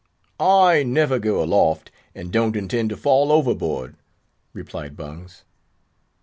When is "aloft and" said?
1.43-2.31